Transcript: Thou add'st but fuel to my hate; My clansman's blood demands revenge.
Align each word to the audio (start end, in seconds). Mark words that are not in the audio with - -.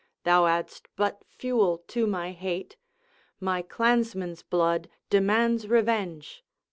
Thou 0.23 0.45
add'st 0.47 0.87
but 0.95 1.23
fuel 1.27 1.77
to 1.89 2.07
my 2.07 2.31
hate; 2.31 2.75
My 3.39 3.61
clansman's 3.61 4.41
blood 4.41 4.89
demands 5.11 5.67
revenge. 5.67 6.43